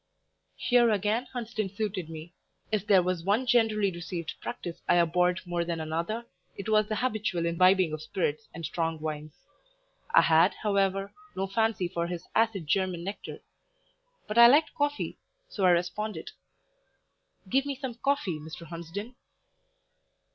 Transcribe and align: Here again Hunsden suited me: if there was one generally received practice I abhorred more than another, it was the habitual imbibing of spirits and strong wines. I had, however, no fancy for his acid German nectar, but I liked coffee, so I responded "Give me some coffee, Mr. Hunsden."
Here 0.57 0.89
again 0.89 1.27
Hunsden 1.31 1.69
suited 1.69 2.09
me: 2.09 2.33
if 2.71 2.87
there 2.87 3.03
was 3.03 3.23
one 3.23 3.45
generally 3.45 3.91
received 3.91 4.33
practice 4.41 4.81
I 4.89 4.95
abhorred 4.95 5.41
more 5.45 5.63
than 5.63 5.79
another, 5.79 6.25
it 6.57 6.67
was 6.69 6.87
the 6.87 6.95
habitual 6.95 7.45
imbibing 7.45 7.93
of 7.93 8.01
spirits 8.01 8.47
and 8.51 8.65
strong 8.65 8.99
wines. 8.99 9.45
I 10.11 10.21
had, 10.21 10.55
however, 10.55 11.13
no 11.35 11.45
fancy 11.45 11.87
for 11.87 12.07
his 12.07 12.25
acid 12.33 12.65
German 12.65 13.03
nectar, 13.03 13.41
but 14.27 14.39
I 14.39 14.47
liked 14.47 14.73
coffee, 14.73 15.19
so 15.49 15.65
I 15.65 15.69
responded 15.69 16.31
"Give 17.47 17.67
me 17.67 17.75
some 17.75 17.93
coffee, 17.93 18.39
Mr. 18.39 18.65
Hunsden." 18.65 19.13